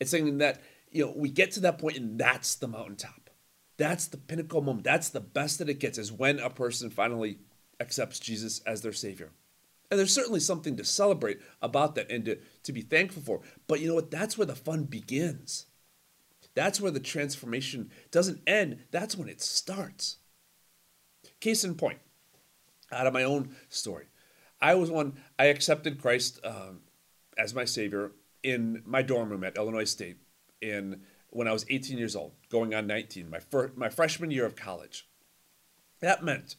it's 0.01 0.11
something 0.11 0.39
that 0.39 0.61
you 0.91 1.07
know 1.07 1.13
we 1.17 1.31
get 1.31 1.53
to 1.53 1.61
that 1.61 1.79
point 1.79 1.97
and 1.97 2.19
that's 2.19 2.55
the 2.57 2.69
mountaintop. 2.69 3.31
That's 3.77 4.07
the 4.09 4.17
pinnacle 4.17 4.61
moment. 4.61 4.85
That's 4.85 5.09
the 5.09 5.21
best 5.21 5.59
that 5.59 5.69
it 5.69 5.79
gets 5.79 5.99
is 5.99 6.13
when 6.13 6.39
a 6.39 6.51
person 6.51 6.91
finally 6.91 7.39
accepts 7.81 8.19
Jesus 8.19 8.61
as 8.61 8.83
their 8.83 8.93
savior. 8.93 9.31
And 9.91 9.99
there's 9.99 10.13
certainly 10.13 10.41
something 10.41 10.77
to 10.77 10.85
celebrate 10.85 11.39
about 11.63 11.95
that 11.95 12.11
and 12.11 12.25
to, 12.27 12.39
to 12.65 12.73
be 12.73 12.83
thankful 12.83 13.23
for. 13.23 13.41
But 13.67 13.81
you 13.81 13.89
know 13.89 13.95
what? 13.95 14.11
That's 14.11 14.37
where 14.37 14.47
the 14.47 14.55
fun 14.55 14.85
begins. 14.85 15.67
That's 16.55 16.81
where 16.81 16.91
the 16.91 17.01
transformation 17.01 17.91
doesn't 18.11 18.41
end, 18.47 18.81
that's 18.91 19.17
when 19.17 19.29
it 19.29 19.41
starts. 19.41 20.17
Case 21.41 21.63
in 21.63 21.77
point, 21.77 21.99
out 22.91 23.07
of 23.07 23.13
my 23.13 23.23
own 23.23 23.55
story, 23.69 24.07
I 24.61 24.75
was 24.75 24.91
one, 24.91 25.21
I 25.39 25.45
accepted 25.45 26.01
Christ 26.01 26.41
um, 26.43 26.81
as 27.39 27.55
my 27.55 27.65
Savior 27.65 28.13
in 28.43 28.83
my 28.85 29.03
dorm 29.03 29.31
room 29.31 29.45
at 29.45 29.57
Illinois 29.57 29.85
State 29.85 30.17
in 30.61 31.03
when 31.31 31.47
I 31.47 31.53
was 31.53 31.67
18 31.69 31.99
years 31.99 32.17
old, 32.17 32.33
going 32.49 32.75
on 32.75 32.87
19, 32.87 33.31
my, 33.31 33.39
fir- 33.39 33.73
my 33.77 33.89
freshman 33.89 34.31
year 34.31 34.47
of 34.47 34.57
college. 34.57 35.07
That 36.01 36.25
meant, 36.25 36.57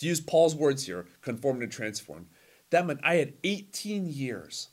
to 0.00 0.06
use 0.06 0.20
Paul's 0.20 0.54
words 0.54 0.86
here, 0.86 1.06
conformed 1.20 1.62
and 1.62 1.70
transformed, 1.70 2.26
that 2.70 2.86
meant 2.86 3.00
I 3.02 3.16
had 3.16 3.34
18 3.44 4.06
years 4.08 4.70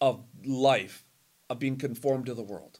of 0.00 0.24
life 0.44 1.04
of 1.50 1.58
being 1.58 1.76
conformed 1.76 2.26
to 2.26 2.34
the 2.34 2.42
world. 2.42 2.78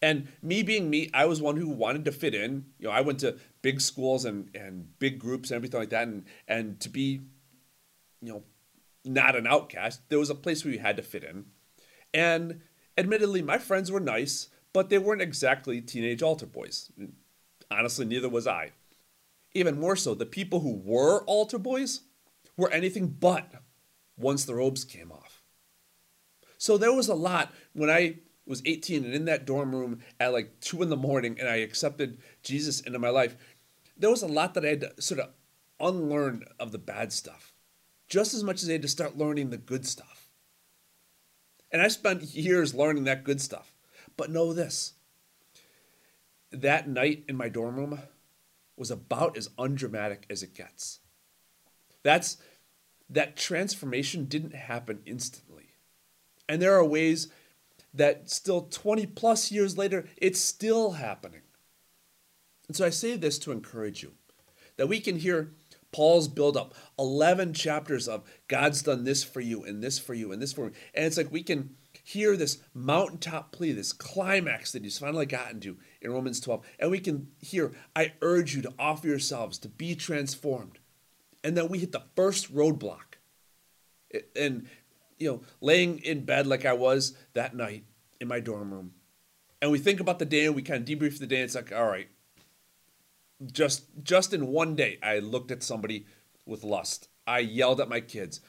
And 0.00 0.28
me 0.42 0.62
being 0.62 0.88
me, 0.88 1.10
I 1.12 1.26
was 1.26 1.42
one 1.42 1.56
who 1.56 1.68
wanted 1.68 2.04
to 2.06 2.12
fit 2.12 2.34
in. 2.34 2.66
You 2.78 2.88
know, 2.88 2.90
I 2.90 3.02
went 3.02 3.20
to 3.20 3.36
big 3.62 3.80
schools 3.80 4.24
and, 4.24 4.50
and 4.54 4.98
big 4.98 5.18
groups 5.18 5.50
and 5.50 5.56
everything 5.56 5.80
like 5.80 5.90
that. 5.90 6.08
And, 6.08 6.24
and 6.48 6.80
to 6.80 6.88
be, 6.88 7.22
you 8.20 8.32
know, 8.32 8.42
not 9.04 9.36
an 9.36 9.46
outcast, 9.46 10.08
there 10.08 10.18
was 10.18 10.30
a 10.30 10.34
place 10.34 10.64
where 10.64 10.72
you 10.72 10.80
had 10.80 10.96
to 10.96 11.02
fit 11.02 11.24
in. 11.24 11.46
And 12.12 12.60
admittedly, 12.96 13.42
my 13.42 13.58
friends 13.58 13.90
were 13.90 14.00
nice, 14.00 14.48
but 14.72 14.88
they 14.88 14.98
weren't 14.98 15.22
exactly 15.22 15.80
teenage 15.80 16.22
altar 16.22 16.46
boys. 16.46 16.90
Honestly, 17.70 18.06
neither 18.06 18.28
was 18.28 18.46
I. 18.46 18.72
Even 19.54 19.78
more 19.78 19.96
so, 19.96 20.14
the 20.14 20.26
people 20.26 20.60
who 20.60 20.74
were 20.74 21.24
altar 21.24 21.58
boys 21.58 22.00
were 22.56 22.70
anything 22.70 23.06
but 23.08 23.50
once 24.16 24.44
the 24.44 24.54
robes 24.54 24.84
came 24.84 25.10
off. 25.10 25.42
So 26.58 26.76
there 26.76 26.92
was 26.92 27.08
a 27.08 27.14
lot 27.14 27.52
when 27.72 27.90
I 27.90 28.18
was 28.46 28.62
18 28.64 29.04
and 29.04 29.14
in 29.14 29.24
that 29.26 29.46
dorm 29.46 29.74
room 29.74 30.00
at 30.20 30.32
like 30.32 30.60
2 30.60 30.82
in 30.82 30.90
the 30.90 30.96
morning 30.96 31.36
and 31.38 31.48
I 31.48 31.56
accepted 31.56 32.18
Jesus 32.42 32.80
into 32.80 32.98
my 32.98 33.10
life. 33.10 33.36
There 33.96 34.10
was 34.10 34.22
a 34.22 34.28
lot 34.28 34.54
that 34.54 34.64
I 34.64 34.68
had 34.68 34.80
to 34.80 35.02
sort 35.02 35.20
of 35.20 35.30
unlearn 35.80 36.44
of 36.58 36.72
the 36.72 36.78
bad 36.78 37.12
stuff, 37.12 37.52
just 38.08 38.34
as 38.34 38.44
much 38.44 38.62
as 38.62 38.68
I 38.68 38.72
had 38.72 38.82
to 38.82 38.88
start 38.88 39.16
learning 39.16 39.50
the 39.50 39.56
good 39.56 39.86
stuff. 39.86 40.28
And 41.70 41.80
I 41.82 41.88
spent 41.88 42.22
years 42.34 42.74
learning 42.74 43.04
that 43.04 43.24
good 43.24 43.40
stuff. 43.40 43.72
But 44.16 44.30
know 44.30 44.52
this 44.52 44.94
that 46.52 46.88
night 46.88 47.24
in 47.28 47.36
my 47.36 47.48
dorm 47.48 47.76
room 47.76 47.98
was 48.76 48.90
about 48.90 49.36
as 49.36 49.50
undramatic 49.58 50.26
as 50.28 50.42
it 50.42 50.54
gets. 50.54 51.00
That's 52.02 52.36
that 53.08 53.36
transformation 53.36 54.24
didn't 54.24 54.54
happen 54.54 55.00
instantly. 55.06 55.74
And 56.48 56.60
there 56.60 56.74
are 56.74 56.84
ways 56.84 57.28
that 57.92 58.28
still 58.28 58.62
20 58.62 59.06
plus 59.06 59.52
years 59.52 59.78
later, 59.78 60.06
it's 60.16 60.40
still 60.40 60.92
happening. 60.92 61.42
And 62.66 62.76
so 62.76 62.84
I 62.84 62.90
say 62.90 63.16
this 63.16 63.38
to 63.40 63.52
encourage 63.52 64.02
you 64.02 64.12
that 64.76 64.88
we 64.88 65.00
can 65.00 65.18
hear 65.18 65.52
Paul's 65.92 66.26
build 66.26 66.56
up 66.56 66.74
11 66.98 67.54
chapters 67.54 68.08
of 68.08 68.24
God's 68.48 68.82
done 68.82 69.04
this 69.04 69.22
for 69.22 69.40
you 69.40 69.62
and 69.62 69.82
this 69.82 69.98
for 69.98 70.12
you 70.12 70.32
and 70.32 70.42
this 70.42 70.52
for 70.52 70.66
me. 70.66 70.72
And 70.92 71.04
it's 71.04 71.16
like 71.16 71.30
we 71.30 71.42
can 71.42 71.76
hear 72.04 72.36
this 72.36 72.58
mountaintop 72.72 73.50
plea, 73.50 73.72
this 73.72 73.92
climax 73.92 74.70
that 74.72 74.84
he's 74.84 74.98
finally 74.98 75.26
gotten 75.26 75.58
to 75.60 75.78
in 76.00 76.12
Romans 76.12 76.38
12. 76.38 76.64
And 76.78 76.90
we 76.92 77.00
can 77.00 77.28
hear, 77.38 77.72
I 77.96 78.12
urge 78.22 78.54
you 78.54 78.62
to 78.62 78.74
offer 78.78 79.08
yourselves 79.08 79.58
to 79.58 79.68
be 79.68 79.96
transformed 79.96 80.78
and 81.44 81.54
then 81.56 81.68
we 81.68 81.78
hit 81.78 81.92
the 81.92 82.02
first 82.16 82.52
roadblock. 82.52 83.18
And, 84.34 84.66
you 85.18 85.30
know, 85.30 85.42
laying 85.60 85.98
in 85.98 86.24
bed 86.24 86.46
like 86.46 86.64
I 86.64 86.72
was 86.72 87.16
that 87.34 87.54
night 87.54 87.84
in 88.20 88.26
my 88.26 88.40
dorm 88.40 88.72
room. 88.72 88.94
And 89.60 89.70
we 89.70 89.78
think 89.78 90.00
about 90.00 90.18
the 90.18 90.24
day 90.24 90.46
and 90.46 90.54
we 90.54 90.62
kind 90.62 90.88
of 90.88 90.98
debrief 90.98 91.18
the 91.18 91.26
day. 91.26 91.42
It's 91.42 91.54
like, 91.54 91.72
all 91.72 91.86
right, 91.86 92.08
just 93.52 93.84
just 94.02 94.32
in 94.32 94.46
one 94.46 94.74
day, 94.74 94.98
I 95.02 95.18
looked 95.18 95.50
at 95.50 95.62
somebody 95.62 96.06
with 96.46 96.64
lust. 96.64 97.08
I 97.26 97.40
yelled 97.40 97.80
at 97.80 97.88
my 97.88 98.00
kids. 98.00 98.40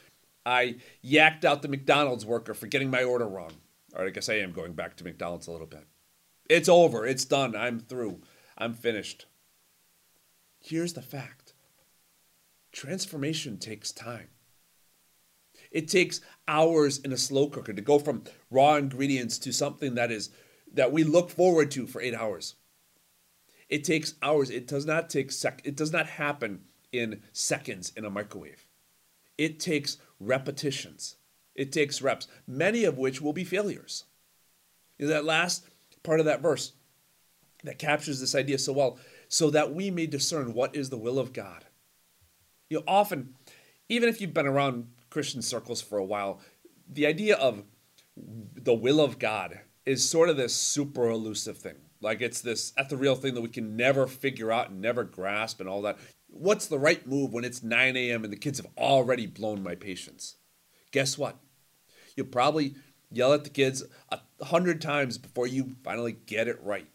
I 0.46 0.76
yacked 1.04 1.44
out 1.44 1.62
the 1.62 1.68
McDonald's 1.68 2.26
worker 2.26 2.54
for 2.54 2.68
getting 2.68 2.90
my 2.90 3.04
order 3.04 3.28
wrong. 3.28 3.52
All 3.94 4.02
right, 4.02 4.08
I 4.08 4.12
guess 4.12 4.30
I 4.30 4.36
am 4.36 4.52
going 4.52 4.74
back 4.74 4.96
to 4.98 5.04
McDonald's 5.04 5.48
a 5.48 5.52
little 5.52 5.68
bit. 5.68 5.88
It's 6.50 6.70
over. 6.70 7.06
It's 7.06 7.26
done. 7.26 7.56
I'm 7.56 7.80
through. 7.80 8.22
I'm 8.58 8.74
finished. 8.74 9.26
Here's 10.60 10.94
the 10.94 11.02
fact 11.02 11.54
transformation 12.72 13.58
takes 13.58 13.92
time. 13.92 14.28
It 15.72 15.88
takes 15.88 16.22
hours 16.48 17.00
in 17.00 17.14
a 17.14 17.18
slow 17.18 17.48
cooker 17.48 17.74
to 17.74 17.82
go 17.82 18.00
from 18.00 18.24
raw 18.52 18.76
ingredients 18.76 19.38
to 19.40 19.54
something 19.54 19.96
that 19.96 20.12
is 20.12 20.30
that 20.74 20.92
we 20.92 21.04
look 21.04 21.30
forward 21.30 21.72
to 21.72 21.88
for 21.88 22.02
8 22.02 22.14
hours. 22.14 22.56
It 23.70 23.84
takes 23.84 24.16
hours. 24.22 24.50
It 24.50 24.68
does 24.68 24.86
not 24.86 25.10
take 25.10 25.32
sec 25.32 25.62
it 25.64 25.76
does 25.76 25.92
not 25.92 26.08
happen 26.08 26.62
in 26.92 27.22
seconds 27.32 27.92
in 27.96 28.06
a 28.06 28.10
microwave. 28.10 28.65
It 29.38 29.60
takes 29.60 29.98
repetitions. 30.20 31.18
It 31.56 31.72
takes 31.72 32.02
reps, 32.02 32.28
many 32.48 32.84
of 32.84 32.98
which 32.98 33.22
will 33.22 33.34
be 33.34 33.44
failures. 33.44 34.06
You 34.98 35.08
know, 35.08 35.14
that 35.14 35.26
last 35.26 35.66
part 36.04 36.20
of 36.20 36.26
that 36.26 36.42
verse 36.42 36.74
that 37.64 37.80
captures 37.80 38.20
this 38.20 38.36
idea 38.36 38.58
so 38.58 38.74
well, 38.74 39.00
so 39.28 39.50
that 39.50 39.74
we 39.74 39.90
may 39.90 40.06
discern 40.06 40.54
what 40.54 40.76
is 40.76 40.90
the 40.90 40.98
will 40.98 41.18
of 41.18 41.34
God. 41.34 41.66
You 42.70 42.80
know, 42.80 42.84
often, 42.88 43.36
even 43.90 44.08
if 44.08 44.22
you've 44.22 44.34
been 44.34 44.48
around 44.48 44.88
Christian 45.10 45.42
circles 45.42 45.82
for 45.82 45.98
a 45.98 46.06
while, 46.06 46.42
the 46.88 47.06
idea 47.06 47.36
of 47.36 47.64
the 48.16 48.74
will 48.74 49.02
of 49.02 49.18
God 49.20 49.60
is 49.86 50.08
sort 50.08 50.30
of 50.30 50.38
this 50.38 50.54
super 50.54 51.10
elusive 51.10 51.58
thing. 51.58 51.76
Like 52.02 52.22
it's 52.22 52.42
this 52.42 52.74
ethereal 52.78 53.16
thing 53.16 53.34
that 53.34 53.42
we 53.42 53.50
can 53.50 53.76
never 53.76 54.08
figure 54.08 54.52
out 54.52 54.70
and 54.70 54.82
never 54.82 55.04
grasp 55.04 55.60
and 55.60 55.70
all 55.70 55.82
that. 55.84 55.98
What's 56.38 56.68
the 56.68 56.78
right 56.78 57.08
move 57.08 57.32
when 57.32 57.46
it's 57.46 57.64
9 57.64 57.96
a.m. 57.96 58.26
and 58.26 58.34
the 58.34 58.38
kids 58.38 58.60
have 58.60 58.68
already 58.78 59.26
blown 59.26 59.64
my 59.64 59.74
patience? 59.74 60.36
Guess 60.92 61.18
what? 61.18 61.38
You'll 62.18 62.28
probably 62.28 62.76
yell 63.10 63.32
at 63.32 63.46
the 63.46 63.50
kids 63.50 63.84
a 64.10 64.20
hundred 64.44 64.82
times 64.82 65.18
before 65.18 65.48
you 65.48 65.78
finally 65.82 66.18
get 66.26 66.50
it 66.50 66.62
right. 66.62 66.88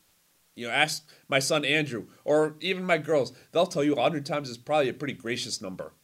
You 0.54 0.66
know, 0.66 0.74
ask 0.74 1.08
my 1.26 1.38
son 1.38 1.64
Andrew 1.64 2.08
or 2.22 2.56
even 2.60 2.84
my 2.84 2.98
girls. 2.98 3.32
They'll 3.52 3.66
tell 3.66 3.82
you 3.82 3.94
a 3.94 4.02
hundred 4.02 4.26
times 4.26 4.50
is 4.50 4.58
probably 4.58 4.90
a 4.90 4.94
pretty 4.94 5.14
gracious 5.14 5.62
number. 5.62 5.94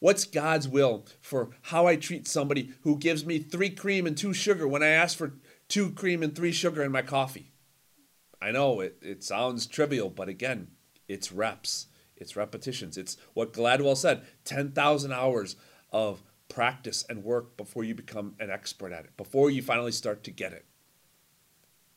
What's 0.00 0.26
God's 0.26 0.68
will 0.68 1.06
for 1.22 1.48
how 1.62 1.86
I 1.86 1.96
treat 1.96 2.28
somebody 2.28 2.74
who 2.82 2.98
gives 2.98 3.24
me 3.24 3.38
three 3.38 3.70
cream 3.70 4.06
and 4.06 4.18
two 4.18 4.34
sugar 4.34 4.68
when 4.68 4.82
I 4.82 4.88
ask 4.88 5.16
for 5.16 5.32
two 5.66 5.92
cream 5.92 6.22
and 6.22 6.36
three 6.36 6.52
sugar 6.52 6.82
in 6.82 6.92
my 6.92 7.00
coffee? 7.00 7.52
I 8.42 8.50
know 8.50 8.80
it, 8.80 8.98
it 9.00 9.24
sounds 9.24 9.66
trivial, 9.66 10.10
but 10.10 10.28
again, 10.28 10.68
it's 11.08 11.32
reps, 11.32 11.86
it's 12.16 12.36
repetitions. 12.36 12.96
It's 12.96 13.16
what 13.32 13.52
Gladwell 13.52 13.96
said 13.96 14.22
10,000 14.44 15.12
hours 15.12 15.56
of 15.90 16.22
practice 16.48 17.04
and 17.08 17.24
work 17.24 17.56
before 17.56 17.84
you 17.84 17.94
become 17.94 18.34
an 18.38 18.50
expert 18.50 18.92
at 18.92 19.04
it, 19.04 19.16
before 19.16 19.50
you 19.50 19.62
finally 19.62 19.92
start 19.92 20.22
to 20.24 20.30
get 20.30 20.52
it. 20.52 20.64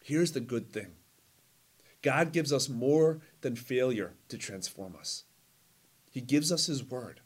Here's 0.03 0.31
the 0.31 0.39
good 0.39 0.71
thing 0.71 0.93
God 2.01 2.31
gives 2.31 2.53
us 2.53 2.69
more 2.69 3.21
than 3.41 3.55
failure 3.55 4.13
to 4.29 4.37
transform 4.37 4.95
us, 4.95 5.23
He 6.09 6.21
gives 6.21 6.51
us 6.51 6.67
His 6.67 6.83
Word, 6.83 7.21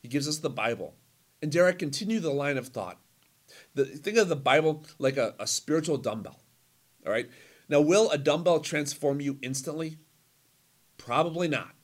He 0.00 0.08
gives 0.08 0.28
us 0.28 0.38
the 0.38 0.50
Bible. 0.50 0.94
And 1.42 1.52
dare 1.52 1.66
I 1.66 1.72
continue 1.72 2.18
the 2.18 2.30
line 2.30 2.56
of 2.56 2.68
thought? 2.68 2.98
The, 3.74 3.84
think 3.84 4.16
of 4.16 4.30
the 4.30 4.36
Bible 4.36 4.84
like 4.98 5.18
a, 5.18 5.34
a 5.38 5.46
spiritual 5.46 5.98
dumbbell. 5.98 6.40
All 7.06 7.12
right? 7.12 7.28
Now, 7.68 7.80
will 7.80 8.10
a 8.10 8.16
dumbbell 8.16 8.60
transform 8.60 9.20
you 9.20 9.38
instantly? 9.42 9.98
Probably 10.96 11.46
not. 11.46 11.75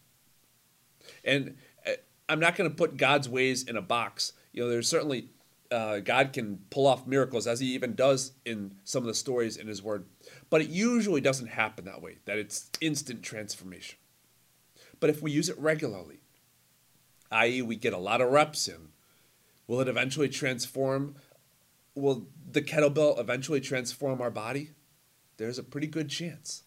And 1.25 1.57
uh, 1.87 1.93
I'm 2.29 2.41
not 2.41 2.57
going 2.57 2.69
to 2.69 2.77
put 2.77 2.97
God's 2.97 3.29
ways 3.29 3.65
in 3.65 3.77
a 3.77 3.83
box. 3.83 4.33
You 4.53 4.63
know, 4.63 4.71
there's 4.71 4.89
certainly 4.89 5.29
uh, 5.71 6.01
God 6.01 6.33
can 6.33 6.59
pull 6.71 6.87
off 6.87 7.07
miracles 7.07 7.47
as 7.47 7.61
He 7.61 7.75
even 7.75 7.95
does 7.95 8.33
in 8.45 8.77
some 8.85 9.03
of 9.03 9.07
the 9.07 9.15
stories 9.15 9.57
in 9.57 9.67
His 9.67 9.83
Word, 9.83 10.07
but 10.51 10.61
it 10.61 10.69
usually 10.69 11.21
doesn't 11.21 11.49
happen 11.49 11.85
that 11.87 12.03
way. 12.03 12.19
That 12.27 12.39
it's 12.39 12.71
instant 12.81 13.23
transformation. 13.23 13.99
But 15.01 15.11
if 15.11 15.23
we 15.23 15.33
use 15.33 15.49
it 15.49 15.59
regularly, 15.59 16.21
i.e., 17.31 17.63
we 17.63 17.77
get 17.77 17.93
a 17.93 17.99
lot 17.99 18.21
of 18.21 18.31
reps 18.31 18.69
in, 18.69 18.89
will 19.67 19.81
it 19.81 19.89
eventually 19.89 20.29
transform? 20.29 21.17
Will 21.95 22.27
the 22.51 22.63
kettlebell 22.63 23.19
eventually 23.19 23.61
transform 23.61 24.21
our 24.21 24.31
body? 24.31 24.71
there's 25.43 25.59
a 25.59 25.65
pretty 25.65 25.87
good 25.87 26.09
chance. 26.09 26.63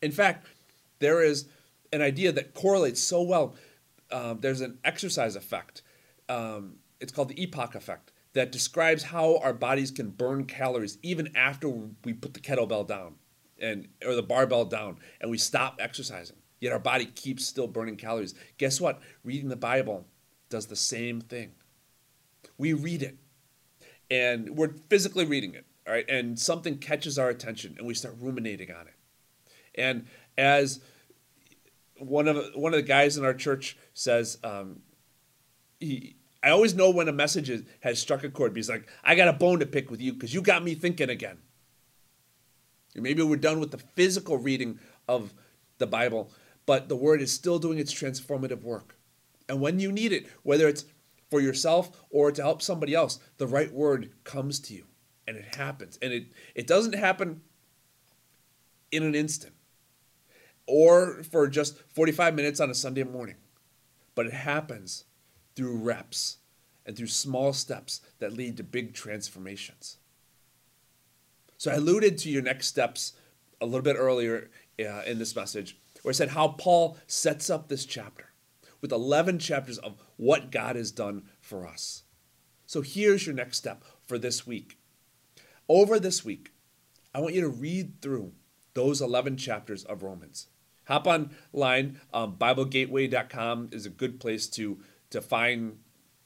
In 0.00 0.12
fact, 0.12 0.46
there 1.00 1.22
is 1.22 1.48
an 1.92 2.02
idea 2.02 2.32
that 2.32 2.54
correlates 2.54 3.00
so 3.00 3.22
well. 3.22 3.54
Um, 4.10 4.40
there's 4.40 4.60
an 4.60 4.78
exercise 4.84 5.36
effect. 5.36 5.82
Um, 6.28 6.76
it's 7.00 7.12
called 7.12 7.28
the 7.28 7.46
EPOC 7.46 7.74
effect 7.74 8.12
that 8.34 8.52
describes 8.52 9.02
how 9.02 9.38
our 9.38 9.52
bodies 9.52 9.90
can 9.90 10.10
burn 10.10 10.44
calories 10.44 10.98
even 11.02 11.34
after 11.36 11.68
we 12.04 12.12
put 12.12 12.34
the 12.34 12.40
kettlebell 12.40 12.86
down 12.86 13.14
and 13.58 13.88
or 14.04 14.14
the 14.14 14.22
barbell 14.22 14.64
down 14.64 14.98
and 15.20 15.30
we 15.30 15.38
stop 15.38 15.76
exercising. 15.78 16.36
Yet 16.60 16.72
our 16.72 16.78
body 16.78 17.06
keeps 17.06 17.44
still 17.44 17.66
burning 17.66 17.96
calories. 17.96 18.34
Guess 18.56 18.80
what? 18.80 19.00
Reading 19.24 19.48
the 19.48 19.56
Bible 19.56 20.06
does 20.48 20.66
the 20.66 20.76
same 20.76 21.20
thing. 21.20 21.52
We 22.56 22.72
read 22.72 23.02
it 23.02 23.16
and 24.10 24.56
we're 24.56 24.72
physically 24.88 25.24
reading 25.24 25.54
it 25.54 25.66
all 25.86 25.94
right, 25.94 26.08
and 26.08 26.38
something 26.38 26.78
catches 26.78 27.18
our 27.18 27.28
attention, 27.28 27.74
and 27.76 27.86
we 27.86 27.94
start 27.94 28.14
ruminating 28.20 28.70
on 28.70 28.86
it. 28.86 28.94
And 29.74 30.06
as 30.38 30.80
one 32.02 32.28
of 32.28 32.36
one 32.54 32.72
of 32.72 32.78
the 32.78 32.86
guys 32.86 33.16
in 33.16 33.24
our 33.24 33.34
church 33.34 33.76
says, 33.94 34.38
um, 34.44 34.80
he 35.80 36.16
I 36.42 36.50
always 36.50 36.74
know 36.74 36.90
when 36.90 37.08
a 37.08 37.12
message 37.12 37.50
is, 37.50 37.62
has 37.80 38.00
struck 38.00 38.24
a 38.24 38.30
chord. 38.30 38.54
Because 38.54 38.68
like, 38.68 38.88
I 39.04 39.14
got 39.14 39.28
a 39.28 39.32
bone 39.32 39.60
to 39.60 39.66
pick 39.66 39.90
with 39.90 40.00
you 40.00 40.12
because 40.12 40.34
you 40.34 40.42
got 40.42 40.64
me 40.64 40.74
thinking 40.74 41.08
again. 41.08 41.38
Maybe 42.94 43.22
we're 43.22 43.36
done 43.36 43.60
with 43.60 43.70
the 43.70 43.78
physical 43.78 44.36
reading 44.36 44.78
of 45.08 45.32
the 45.78 45.86
Bible, 45.86 46.30
but 46.66 46.88
the 46.88 46.96
Word 46.96 47.22
is 47.22 47.32
still 47.32 47.58
doing 47.58 47.78
its 47.78 47.94
transformative 47.94 48.62
work. 48.62 48.96
And 49.48 49.60
when 49.60 49.78
you 49.78 49.90
need 49.90 50.12
it, 50.12 50.26
whether 50.42 50.68
it's 50.68 50.84
for 51.30 51.40
yourself 51.40 51.90
or 52.10 52.30
to 52.30 52.42
help 52.42 52.60
somebody 52.60 52.94
else, 52.94 53.18
the 53.38 53.46
right 53.46 53.72
word 53.72 54.10
comes 54.24 54.60
to 54.60 54.74
you 54.74 54.84
and 55.26 55.36
it 55.36 55.54
happens 55.54 55.98
and 56.02 56.12
it 56.12 56.26
it 56.54 56.66
doesn't 56.66 56.94
happen 56.94 57.40
in 58.90 59.02
an 59.02 59.14
instant 59.14 59.54
or 60.66 61.22
for 61.22 61.48
just 61.48 61.78
45 61.88 62.34
minutes 62.34 62.60
on 62.60 62.70
a 62.70 62.74
Sunday 62.74 63.04
morning 63.04 63.36
but 64.14 64.26
it 64.26 64.32
happens 64.32 65.04
through 65.54 65.76
reps 65.76 66.38
and 66.84 66.96
through 66.96 67.06
small 67.06 67.52
steps 67.52 68.00
that 68.18 68.32
lead 68.32 68.56
to 68.56 68.62
big 68.62 68.94
transformations 68.94 69.98
so 71.56 71.70
I 71.70 71.74
alluded 71.74 72.18
to 72.18 72.30
your 72.30 72.42
next 72.42 72.68
steps 72.68 73.12
a 73.60 73.66
little 73.66 73.82
bit 73.82 73.96
earlier 73.96 74.50
uh, 74.80 75.02
in 75.06 75.18
this 75.18 75.36
message 75.36 75.78
where 76.02 76.10
I 76.10 76.14
said 76.14 76.30
how 76.30 76.48
Paul 76.48 76.96
sets 77.06 77.50
up 77.50 77.68
this 77.68 77.84
chapter 77.84 78.30
with 78.80 78.90
11 78.90 79.38
chapters 79.38 79.78
of 79.78 79.96
what 80.16 80.50
God 80.50 80.74
has 80.74 80.90
done 80.90 81.22
for 81.40 81.64
us. 81.64 82.02
So 82.66 82.82
here's 82.82 83.26
your 83.26 83.34
next 83.36 83.58
step 83.58 83.84
for 84.04 84.18
this 84.18 84.44
week 84.44 84.76
over 85.68 85.98
this 85.98 86.24
week, 86.24 86.52
I 87.14 87.20
want 87.20 87.34
you 87.34 87.40
to 87.42 87.48
read 87.48 88.00
through 88.00 88.32
those 88.74 89.00
11 89.00 89.36
chapters 89.36 89.84
of 89.84 90.02
Romans. 90.02 90.48
Hop 90.86 91.06
online, 91.06 92.00
um, 92.12 92.36
BibleGateway.com 92.36 93.68
is 93.72 93.86
a 93.86 93.90
good 93.90 94.18
place 94.18 94.48
to, 94.48 94.78
to 95.10 95.20
find 95.20 95.78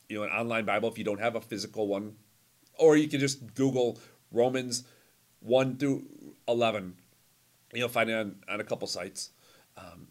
you 0.09 0.19
know, 0.19 0.23
an 0.25 0.31
online 0.31 0.65
Bible 0.65 0.89
if 0.89 0.97
you 0.97 1.05
don't 1.05 1.21
have 1.21 1.35
a 1.35 1.41
physical 1.41 1.87
one. 1.89 2.17
Or 2.79 2.97
you 2.97 3.09
can 3.09 3.21
just 3.21 3.55
Google 3.55 3.99
Romans 4.33 4.85
1 5.41 5.77
through 5.77 6.05
11. 6.49 6.97
You'll 7.75 7.89
find 7.89 8.11
it 8.11 8.15
on, 8.15 8.37
on 8.49 8.61
a 8.61 8.65
couple 8.65 8.87
sites. 8.89 9.31
Um, 9.77 10.09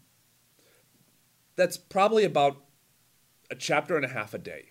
that's 1.56 1.76
probably 1.76 2.24
about 2.24 2.56
a 3.50 3.54
chapter 3.54 3.96
and 3.96 4.04
a 4.04 4.08
half 4.08 4.34
a 4.34 4.38
day. 4.38 4.66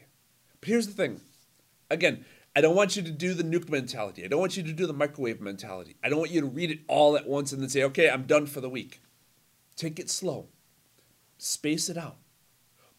But 0.61 0.69
here's 0.69 0.87
the 0.87 0.93
thing 0.93 1.21
again, 1.89 2.25
I 2.55 2.61
don't 2.61 2.75
want 2.75 2.95
you 2.95 3.03
to 3.03 3.11
do 3.11 3.33
the 3.33 3.43
nuke 3.43 3.69
mentality. 3.69 4.23
I 4.23 4.27
don't 4.27 4.39
want 4.39 4.55
you 4.55 4.63
to 4.63 4.71
do 4.71 4.87
the 4.87 4.93
microwave 4.93 5.41
mentality. 5.41 5.95
I 6.03 6.09
don't 6.09 6.19
want 6.19 6.31
you 6.31 6.41
to 6.41 6.47
read 6.47 6.71
it 6.71 6.79
all 6.87 7.17
at 7.17 7.27
once 7.27 7.51
and 7.51 7.61
then 7.61 7.69
say, 7.69 7.83
okay, 7.83 8.09
I'm 8.09 8.23
done 8.23 8.45
for 8.45 8.61
the 8.61 8.69
week. 8.69 9.01
Take 9.75 9.99
it 9.99 10.09
slow, 10.09 10.47
space 11.37 11.89
it 11.89 11.97
out. 11.97 12.17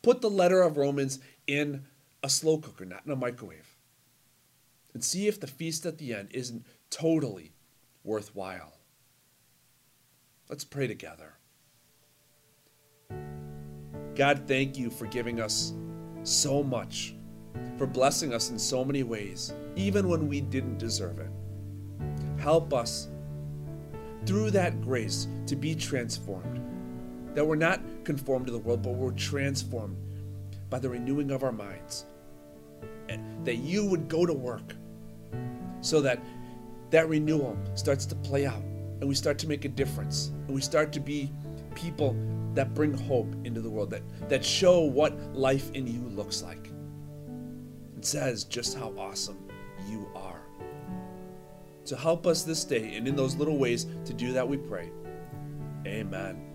Put 0.03 0.21
the 0.21 0.31
letter 0.31 0.63
of 0.63 0.77
Romans 0.77 1.19
in 1.47 1.85
a 2.23 2.29
slow 2.29 2.59
cooker, 2.59 2.85
not 2.85 3.07
in 3.07 3.13
a 3.13 3.17
microwave. 3.17 3.77
And 4.95 5.03
see 5.03 5.27
if 5.27 5.41
the 5.41 5.47
feast 5.47 5.85
at 5.87 5.99
the 5.99 6.15
end 6.15 6.29
isn't 6.33 6.67
totally 6.91 7.53
worthwhile. 8.05 8.79
Let's 10.49 10.65
pray 10.65 10.87
together. 10.87 11.35
God, 14.15 14.45
thank 14.47 14.79
you 14.79 14.91
for 14.91 15.07
giving 15.07 15.41
us 15.41 15.75
so 16.23 16.63
much 16.63 17.15
for 17.77 17.87
blessing 17.87 18.33
us 18.33 18.51
in 18.51 18.59
so 18.59 18.85
many 18.85 19.03
ways, 19.03 19.53
even 19.77 20.09
when 20.09 20.29
we 20.29 20.41
didn't 20.41 20.79
deserve 20.79 21.19
it. 21.19 21.31
Help 22.39 22.73
us 22.73 23.09
through 24.25 24.51
that 24.51 24.81
grace 24.81 25.29
to 25.47 25.57
be 25.57 25.75
transformed. 25.75 26.66
That 27.37 27.47
we're 27.47 27.55
not 27.55 27.83
conformed 28.05 28.47
to 28.47 28.53
the 28.53 28.59
world, 28.59 28.83
but 28.83 28.95
we're 28.95 29.11
transformed 29.11 29.99
by 30.71 30.79
the 30.79 30.89
renewing 30.89 31.31
of 31.31 31.45
our 31.45 31.53
minds. 31.53 32.07
And 33.11 33.45
that 33.45 33.57
you 33.57 33.85
would 33.85 34.09
go 34.09 34.25
to 34.25 34.33
work 34.33 34.75
so 35.83 36.01
that 36.01 36.19
that 36.89 37.11
renewal 37.11 37.59
starts 37.75 38.07
to 38.07 38.15
play 38.15 38.47
out 38.47 38.63
and 39.01 39.07
we 39.07 39.15
start 39.15 39.39
to 39.41 39.49
make 39.49 39.67
a 39.67 39.69
difference 39.69 40.29
and 40.47 40.55
we 40.55 40.63
start 40.63 40.95
to 40.95 41.01
be 41.01 41.31
people 41.75 42.17
that 42.55 42.73
bring 42.73 42.97
hope 42.97 43.35
into 43.45 43.61
the 43.61 43.69
world 43.69 43.91
that 43.91 44.03
that 44.31 44.43
show 44.43 44.81
what 44.81 45.15
life 45.35 45.71
in 45.73 45.87
you 45.87 46.09
looks 46.09 46.43
like. 46.43 46.71
It 47.99 48.07
says 48.07 48.45
just 48.45 48.79
how 48.79 48.95
awesome 48.97 49.39
you 49.91 50.09
are. 50.15 50.41
So 51.85 51.97
help 51.97 52.27
us 52.27 52.45
this 52.45 52.65
day 52.65 52.97
and 52.97 53.07
in 53.07 53.15
those 53.15 53.37
little 53.37 53.59
ways 53.59 53.87
to 54.07 54.15
do 54.15 54.33
that 54.33 54.49
we 54.49 54.57
pray. 54.57 54.91
Amen 55.87 56.46